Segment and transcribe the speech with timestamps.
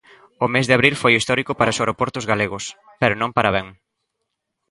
[0.45, 2.65] O mes de abril foi histórico para os aeroportos galegos,
[2.99, 3.67] pero non para ben.